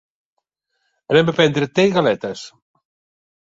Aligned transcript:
Anem 1.13 1.29
a 1.29 1.35
prendre 1.41 1.69
té 1.77 1.87
i 1.91 1.93
galetes. 1.99 2.49